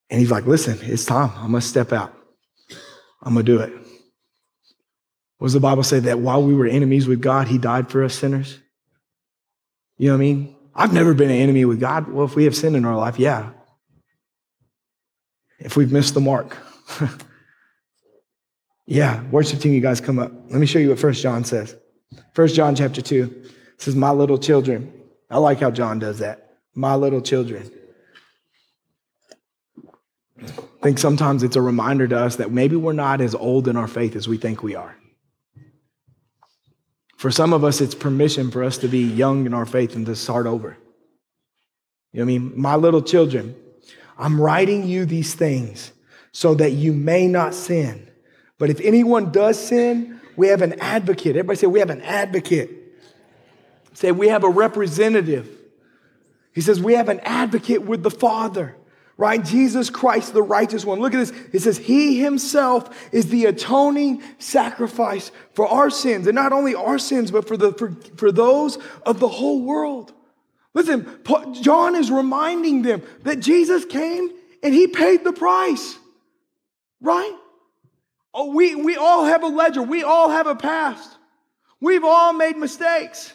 [0.09, 1.31] And he's like, listen, it's time.
[1.35, 2.15] I'm going to step out.
[3.21, 3.73] I'm going to do it.
[5.39, 5.99] What does the Bible say?
[5.99, 8.60] That while we were enemies with God, he died for us sinners?
[9.97, 10.56] You know what I mean?
[10.75, 12.10] I've never been an enemy with God.
[12.10, 13.52] Well, if we have sin in our life, yeah.
[15.58, 16.58] If we've missed the mark.
[18.86, 20.32] yeah, worship team, you guys come up.
[20.49, 21.75] Let me show you what First John says.
[22.34, 24.93] First John chapter 2 says, My little children.
[25.30, 26.58] I like how John does that.
[26.75, 27.71] My little children.
[30.41, 33.78] I think sometimes it's a reminder to us that maybe we're not as old in
[33.78, 34.98] our faith as we think we are.
[37.19, 40.05] For some of us, it's permission for us to be young in our faith and
[40.05, 40.77] to start over.
[42.13, 42.53] You know what I mean?
[42.55, 43.58] My little children,
[44.17, 45.91] I'm writing you these things
[46.32, 48.10] so that you may not sin.
[48.58, 51.36] But if anyone does sin, we have an advocate.
[51.36, 52.69] Everybody say, We have an advocate.
[53.91, 55.49] Say, We have a representative.
[56.53, 58.77] He says, We have an advocate with the Father
[59.19, 59.43] right?
[59.43, 61.01] Jesus Christ, the righteous one.
[61.01, 61.34] Look at this.
[61.51, 66.97] It says, He Himself is the atoning sacrifice for our sins, and not only our
[66.97, 70.13] sins, but for, the, for, for those of the whole world.
[70.73, 71.19] Listen,
[71.62, 74.29] John is reminding them that Jesus came
[74.63, 75.97] and He paid the price,
[77.01, 77.36] right?
[78.34, 81.17] Oh, we, we all have a ledger, we all have a past.
[81.82, 83.34] We've all made mistakes,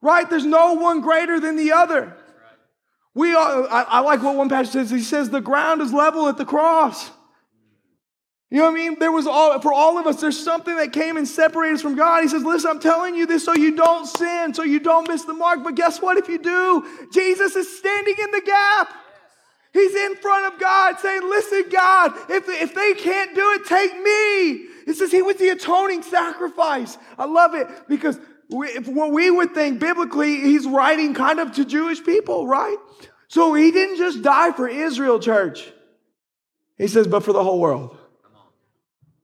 [0.00, 0.28] right?
[0.28, 2.16] There's no one greater than the other.
[3.14, 4.90] We are, I, I like what one pastor says.
[4.90, 7.10] He says the ground is level at the cross.
[8.50, 8.98] You know what I mean?
[8.98, 11.96] There was all for all of us, there's something that came and separated us from
[11.96, 12.22] God.
[12.22, 15.24] He says, Listen, I'm telling you this so you don't sin, so you don't miss
[15.24, 15.64] the mark.
[15.64, 16.18] But guess what?
[16.18, 18.92] If you do, Jesus is standing in the gap.
[19.72, 23.94] He's in front of God saying, Listen, God, if, if they can't do it, take
[23.94, 24.68] me.
[24.86, 26.98] It says he was the atoning sacrifice.
[27.18, 28.18] I love it because
[28.52, 32.76] if what we would think biblically, he's writing kind of to Jewish people, right?
[33.28, 35.72] So he didn't just die for Israel, church.
[36.76, 37.96] He says, but for the whole world.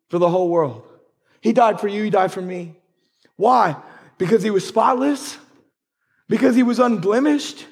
[0.08, 0.84] For the whole world.
[1.40, 2.74] He died for you, he died for me.
[3.36, 3.76] Why?
[4.16, 5.36] Because he was spotless?
[6.28, 7.66] Because he was unblemished?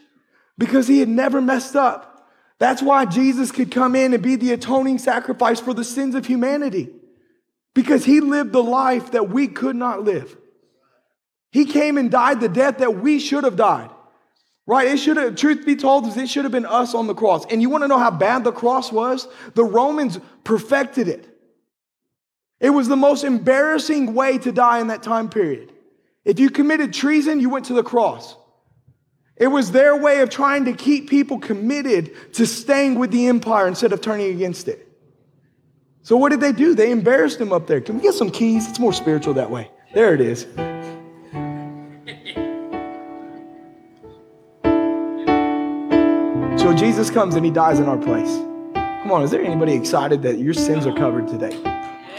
[0.58, 2.28] Because he had never messed up.
[2.58, 6.26] That's why Jesus could come in and be the atoning sacrifice for the sins of
[6.26, 6.90] humanity.
[7.74, 10.36] Because he lived the life that we could not live.
[11.56, 13.88] He came and died the death that we should have died.
[14.66, 14.88] Right?
[14.88, 17.46] It should have, truth be told, it should have been us on the cross.
[17.46, 19.26] And you want to know how bad the cross was?
[19.54, 21.26] The Romans perfected it.
[22.60, 25.72] It was the most embarrassing way to die in that time period.
[26.26, 28.36] If you committed treason, you went to the cross.
[29.38, 33.66] It was their way of trying to keep people committed to staying with the empire
[33.66, 34.86] instead of turning against it.
[36.02, 36.74] So, what did they do?
[36.74, 37.80] They embarrassed him up there.
[37.80, 38.68] Can we get some keys?
[38.68, 39.70] It's more spiritual that way.
[39.94, 40.46] There it is.
[46.86, 48.36] Jesus comes and he dies in our place.
[49.02, 51.60] Come on, is there anybody excited that your sins are covered today?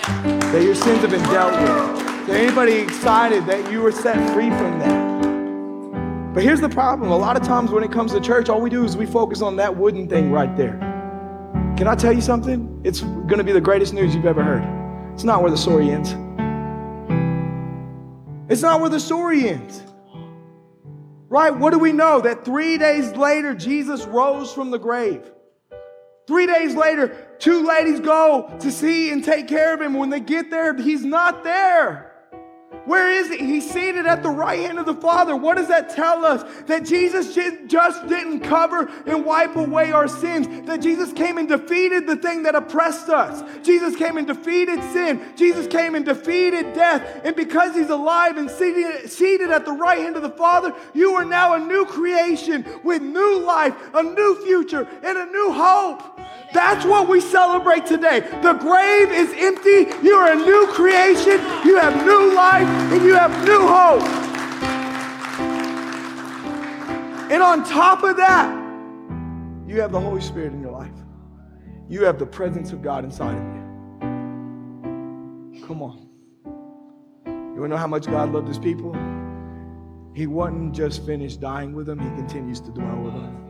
[0.02, 2.20] That your sins have been dealt with?
[2.20, 6.34] Is there anybody excited that you were set free from that?
[6.34, 7.12] But here's the problem.
[7.12, 9.42] A lot of times when it comes to church, all we do is we focus
[9.42, 10.78] on that wooden thing right there.
[11.78, 12.82] Can I tell you something?
[12.84, 15.14] It's going to be the greatest news you've ever heard.
[15.14, 16.10] It's not where the story ends.
[18.52, 19.82] It's not where the story ends.
[21.30, 21.56] Right?
[21.56, 22.22] What do we know?
[22.22, 25.30] That three days later, Jesus rose from the grave.
[26.26, 29.94] Three days later, two ladies go to see and take care of him.
[29.94, 32.07] When they get there, he's not there.
[32.88, 33.38] Where is he?
[33.38, 35.36] He's seated at the right hand of the Father.
[35.36, 36.42] What does that tell us?
[36.68, 40.66] That Jesus just didn't cover and wipe away our sins.
[40.66, 43.44] That Jesus came and defeated the thing that oppressed us.
[43.62, 45.22] Jesus came and defeated sin.
[45.36, 47.26] Jesus came and defeated death.
[47.26, 51.14] And because he's alive and seated, seated at the right hand of the Father, you
[51.16, 56.22] are now a new creation with new life, a new future, and a new hope.
[56.54, 58.22] That's what we celebrate today.
[58.42, 59.92] The grave is empty.
[60.08, 61.42] You are a new creation.
[61.66, 64.04] You have new life and you have new hope.
[67.32, 68.54] And on top of that,
[69.68, 70.94] you have the Holy Spirit in your life.
[71.90, 73.62] You have the presence of God inside of you.
[75.68, 76.08] Come on.
[77.26, 78.94] You want to know how much God loved his people?
[80.14, 83.44] He wasn't just finished dying with them, he continues to dwell with them.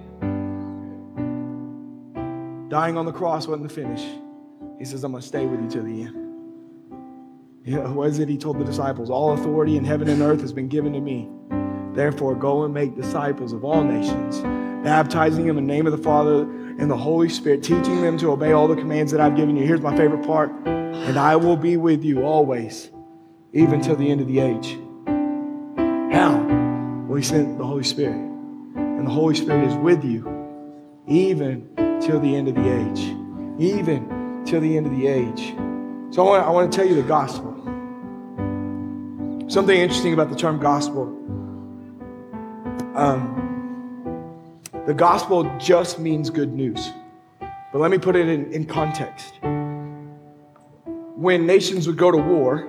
[2.69, 4.05] Dying on the cross wasn't the finish.
[4.77, 6.26] He says, I'm going to stay with you to the end.
[7.67, 9.09] What is it he told the disciples?
[9.09, 11.27] All authority in heaven and earth has been given to me.
[11.93, 14.39] Therefore, go and make disciples of all nations,
[14.85, 18.31] baptizing them in the name of the Father and the Holy Spirit, teaching them to
[18.31, 19.65] obey all the commands that I've given you.
[19.65, 20.51] Here's my favorite part.
[20.65, 22.89] And I will be with you always,
[23.51, 24.77] even till the end of the age.
[26.13, 26.37] How?
[27.07, 28.15] Well, he sent the Holy Spirit.
[28.15, 30.25] And the Holy Spirit is with you,
[31.07, 31.67] even
[32.01, 33.13] till the end of the age.
[33.59, 35.53] Even till the end of the age.
[36.17, 37.53] So I want, I want to tell you the gospel.
[39.47, 41.03] Something interesting about the term gospel.
[42.95, 46.91] Um, the gospel just means good news.
[47.39, 49.35] But let me put it in, in context.
[51.15, 52.67] When nations would go to war,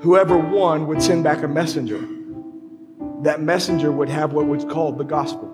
[0.00, 2.02] whoever won would send back a messenger.
[3.20, 5.50] That messenger would have what was called the gospel.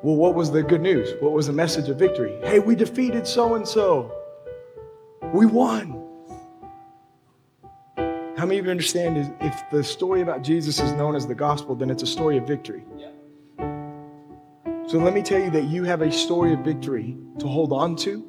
[0.00, 1.20] Well, what was the good news?
[1.20, 2.38] What was the message of victory?
[2.44, 4.12] Hey, we defeated so and so.
[5.32, 6.00] We won.
[8.36, 11.34] How many of you understand is if the story about Jesus is known as the
[11.34, 12.84] gospel, then it's a story of victory.
[14.86, 17.96] So let me tell you that you have a story of victory to hold on
[17.96, 18.22] to,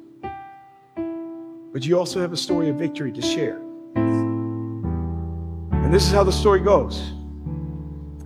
[1.72, 3.60] but you also have a story of victory to share.
[3.96, 7.12] And this is how the story goes.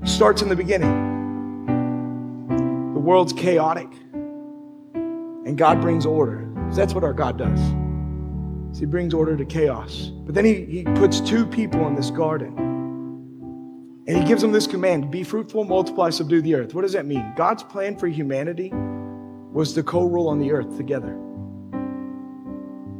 [0.02, 1.09] It starts in the beginning
[2.94, 3.88] the world's chaotic,
[4.94, 6.46] and God brings order.
[6.72, 7.59] That's what our God does.
[8.72, 10.12] So he brings order to chaos.
[10.24, 12.56] But then he, he puts two people in this garden.
[14.06, 16.74] And he gives them this command be fruitful, multiply, subdue the earth.
[16.74, 17.33] What does that mean?
[17.37, 21.16] God's plan for humanity was to co rule on the earth together,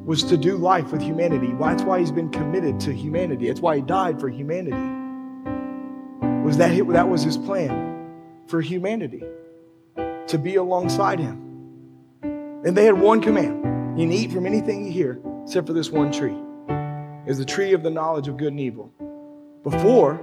[0.04, 1.52] was to do life with humanity.
[1.59, 3.46] That's why he's been committed to humanity.
[3.48, 4.98] That's why he died for humanity.
[6.44, 8.12] Was that, that was his plan
[8.46, 9.22] for humanity
[10.26, 11.46] to be alongside him.
[12.22, 13.61] And they had one command
[13.98, 16.37] you can eat from anything you hear except for this one tree.
[17.26, 18.92] Is the tree of the knowledge of good and evil.
[19.62, 20.20] Before,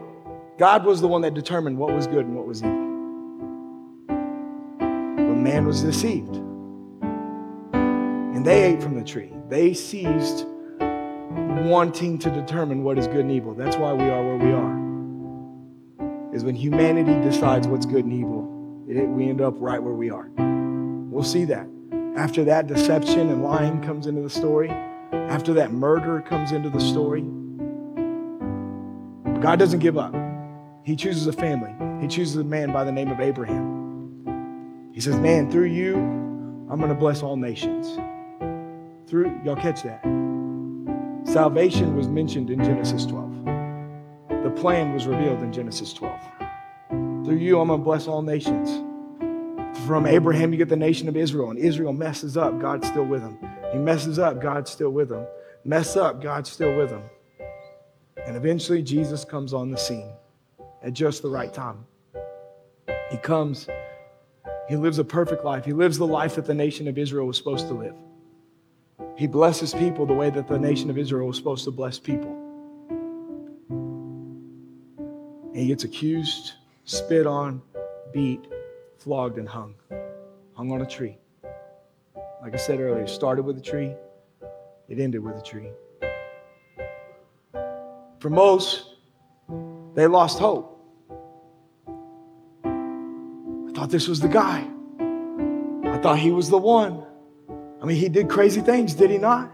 [0.58, 2.88] God was the one that determined what was good and what was evil.
[4.08, 6.36] But man was deceived.
[7.84, 9.32] And they ate from the tree.
[9.50, 10.46] They seized
[10.80, 13.54] wanting to determine what is good and evil.
[13.54, 16.36] That's why we are where we are.
[16.36, 18.58] Is when humanity decides what's good and evil
[18.90, 20.30] it, we end up right where we are.
[20.38, 21.68] We'll see that.
[22.16, 24.70] After that, deception and lying comes into the story.
[25.12, 27.22] After that, murder comes into the story.
[29.42, 30.16] God doesn't give up.
[30.84, 31.74] He chooses a family.
[32.02, 34.92] He chooses a man by the name of Abraham.
[34.94, 35.96] He says, Man, through you,
[36.70, 38.00] I'm going to bless all nations.
[39.08, 40.02] Through, y'all catch that?
[41.26, 43.46] Salvation was mentioned in Genesis 12.
[44.44, 46.20] The plan was revealed in Genesis 12.
[46.90, 48.84] Through you, I'm going to bless all nations.
[49.86, 53.22] From Abraham, you get the nation of Israel, and Israel messes up, God's still with
[53.22, 53.38] him.
[53.72, 55.26] He messes up, God's still with him.
[55.64, 57.04] Mess up, God's still with him.
[58.26, 60.12] And eventually, Jesus comes on the scene
[60.82, 61.86] at just the right time.
[63.10, 63.68] He comes,
[64.68, 65.66] he lives a perfect life.
[65.66, 67.96] He lives the life that the nation of Israel was supposed to live.
[69.16, 72.36] He blesses people the way that the nation of Israel was supposed to bless people.
[73.70, 76.54] And he gets accused
[76.88, 77.62] spit on,
[78.14, 78.48] beat,
[78.98, 79.76] flogged, and hung.
[80.54, 81.18] Hung on a tree.
[82.42, 83.94] Like I said earlier, started with a tree,
[84.88, 85.70] it ended with a tree.
[88.20, 88.96] For most,
[89.96, 90.74] they lost hope.
[92.66, 94.68] I thought this was the guy.
[95.86, 97.04] I thought he was the one.
[97.82, 99.52] I mean, he did crazy things, did he not?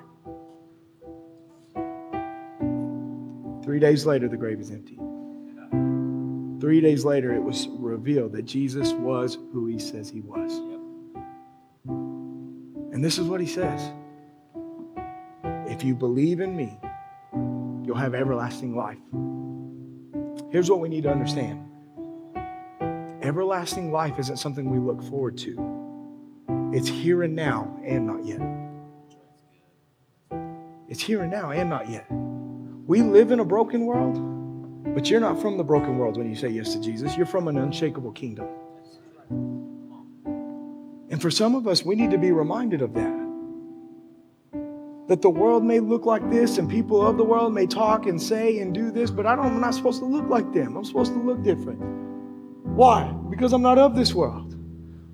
[3.63, 4.99] Three days later, the grave is empty.
[6.59, 10.72] Three days later, it was revealed that Jesus was who he says he was.
[13.03, 13.91] And this is what he says
[15.69, 16.79] If you believe in me,
[17.85, 18.97] you'll have everlasting life.
[20.53, 21.69] Here's what we need to understand
[23.21, 28.39] everlasting life isn't something we look forward to, it's here and now and not yet.
[30.87, 32.05] It's here and now and not yet.
[32.09, 36.37] We live in a broken world, but you're not from the broken world when you
[36.37, 37.17] say yes to Jesus.
[37.17, 38.47] You're from an unshakable kingdom.
[41.13, 43.19] And for some of us, we need to be reminded of that.
[45.07, 48.19] That the world may look like this and people of the world may talk and
[48.19, 50.75] say and do this, but I don't, I'm not supposed to look like them.
[50.75, 51.79] I'm supposed to look different.
[52.63, 53.13] Why?
[53.29, 54.52] Because I'm not of this world.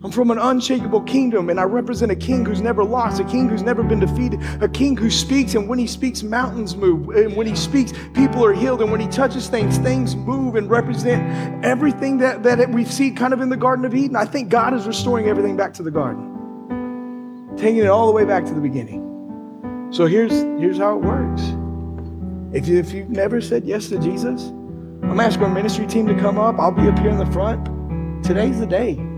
[0.01, 3.49] I'm from an unshakable kingdom, and I represent a king who's never lost, a king
[3.49, 7.09] who's never been defeated, a king who speaks, and when he speaks, mountains move.
[7.09, 8.81] And when he speaks, people are healed.
[8.81, 13.33] And when he touches things, things move and represent everything that, that we see kind
[13.33, 14.15] of in the Garden of Eden.
[14.15, 18.23] I think God is restoring everything back to the garden, taking it all the way
[18.23, 19.89] back to the beginning.
[19.91, 20.31] So here's,
[20.61, 21.41] here's how it works.
[22.55, 26.07] If, you, if you've never said yes to Jesus, I'm gonna ask our ministry team
[26.07, 26.57] to come up.
[26.57, 27.65] I'll be up here in the front.
[28.23, 29.08] Today's the day.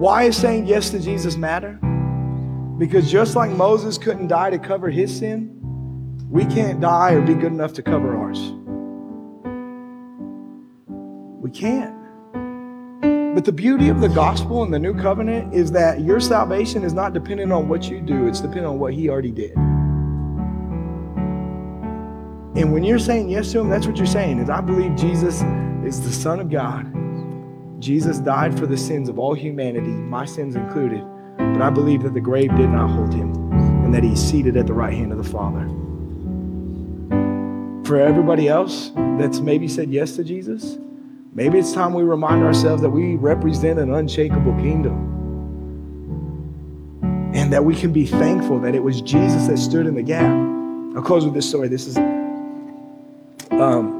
[0.00, 1.74] Why is saying yes to Jesus matter?
[2.78, 5.60] Because just like Moses couldn't die to cover his sin,
[6.30, 8.40] we can't die or be good enough to cover ours.
[11.42, 11.94] We can't.
[13.34, 16.94] But the beauty of the gospel and the new covenant is that your salvation is
[16.94, 19.54] not dependent on what you do, it's dependent on what he already did.
[22.56, 25.42] And when you're saying yes to him, that's what you're saying is I believe Jesus
[25.84, 26.90] is the Son of God
[27.80, 31.02] Jesus died for the sins of all humanity, my sins included,
[31.38, 33.32] but I believe that the grave did not hold him
[33.84, 35.66] and that he's seated at the right hand of the Father.
[37.86, 40.78] For everybody else that's maybe said yes to Jesus,
[41.32, 45.08] maybe it's time we remind ourselves that we represent an unshakable kingdom
[47.34, 50.30] and that we can be thankful that it was Jesus that stood in the gap.
[50.94, 51.68] I'll close with this story.
[51.68, 51.96] This is
[53.52, 53.99] um,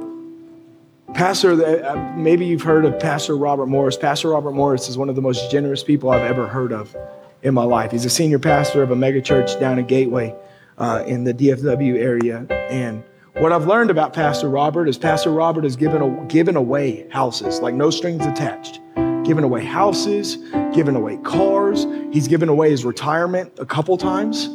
[1.15, 3.97] Pastor, uh, maybe you've heard of Pastor Robert Morris.
[3.97, 6.97] Pastor Robert Morris is one of the most generous people I've ever heard of
[7.43, 7.91] in my life.
[7.91, 10.35] He's a senior pastor of a megachurch down in Gateway
[10.79, 12.47] uh, in the DFW area.
[12.71, 13.03] And
[13.35, 17.61] what I've learned about Pastor Robert is Pastor Robert has given, a, given away houses,
[17.61, 18.81] like no strings attached.
[19.25, 20.37] Given away houses,
[20.73, 21.87] given away cars.
[22.13, 24.47] He's given away his retirement a couple times.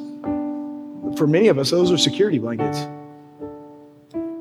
[1.18, 2.88] For many of us, those are security blankets.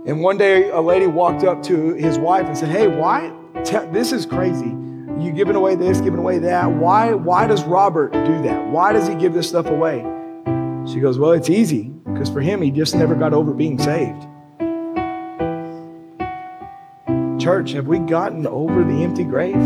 [0.07, 3.32] And one day, a lady walked up to his wife and said, Hey, why?
[3.90, 4.76] this is crazy.
[5.18, 6.70] You giving away this, giving away that.
[6.70, 8.66] Why, why does Robert do that?
[8.66, 10.00] Why does he give this stuff away?
[10.86, 14.26] She goes, Well, it's easy because for him, he just never got over being saved.
[17.40, 19.57] Church, have we gotten over the empty grave?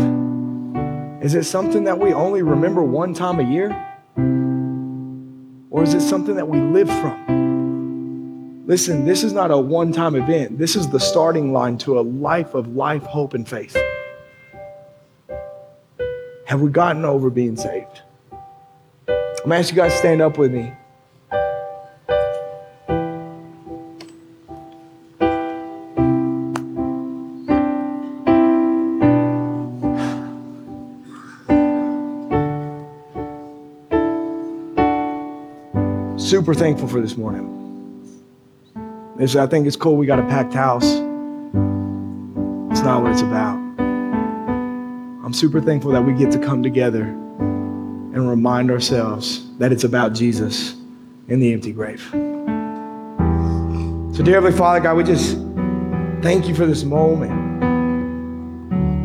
[1.21, 3.71] Is it something that we only remember one time a year?
[5.69, 7.28] Or is it something that we live from?
[8.69, 10.59] Listen, this is not a one time event.
[10.59, 13.75] This is the starting line to a life of life, hope, and faith.
[16.45, 18.03] Have we gotten over being saved?
[18.31, 20.71] I'm to ask you guys to stand up with me.
[36.19, 37.68] Super thankful for this morning.
[39.19, 40.85] It's, I think it's cool we got a packed house.
[42.71, 43.57] It's not what it's about.
[45.25, 50.13] I'm super thankful that we get to come together and remind ourselves that it's about
[50.13, 50.77] Jesus
[51.27, 52.01] in the empty grave.
[54.15, 55.35] So, dear Heavenly Father, God, we just
[56.21, 57.59] thank you for this moment.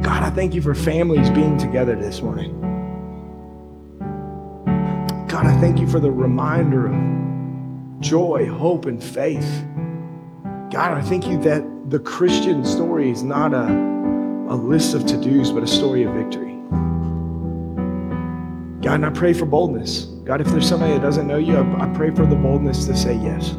[0.05, 2.61] God, I thank you for families being together this morning.
[5.27, 9.65] God, I thank you for the reminder of joy, hope, and faith.
[10.75, 13.65] God, I thank you that the Christian story is not a,
[14.49, 16.55] a list of to dos, but a story of victory.
[18.83, 20.07] God, and I pray for boldness.
[20.25, 22.97] God, if there's somebody that doesn't know you, I, I pray for the boldness to
[22.97, 23.55] say yes.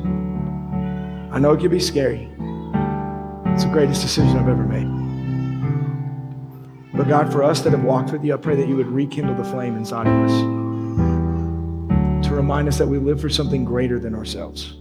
[1.32, 2.30] I know it can be scary.
[3.54, 4.92] It's the greatest decision I've ever made.
[6.98, 9.36] But God, for us that have walked with you, I pray that you would rekindle
[9.36, 14.14] the flame inside of us to remind us that we live for something greater than
[14.14, 14.76] ourselves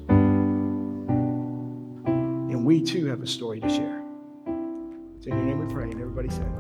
[2.65, 4.03] we too have a story to share.
[5.17, 5.91] It's in your name we pray.
[5.91, 6.51] And everybody said,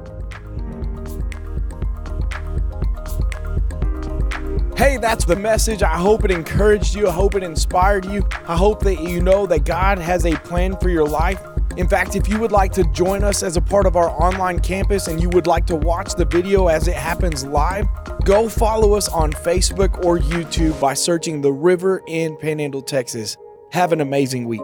[4.76, 5.82] Hey, that's the message.
[5.82, 7.08] I hope it encouraged you.
[7.08, 8.26] I hope it inspired you.
[8.46, 11.40] I hope that you know that God has a plan for your life.
[11.76, 14.60] In fact, if you would like to join us as a part of our online
[14.60, 17.86] campus and you would like to watch the video as it happens live,
[18.24, 23.36] go follow us on Facebook or YouTube by searching The River in Panhandle, Texas.
[23.72, 24.62] Have an amazing week.